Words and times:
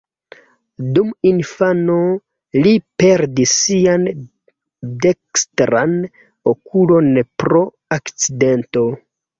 Dum 0.93 1.11
infano 1.31 1.97
li 2.65 2.73
perdis 3.03 3.55
sian 3.67 4.09
dekstran 5.07 5.97
okulon 6.55 7.15
pro 7.43 7.67
akcidento. 8.01 8.89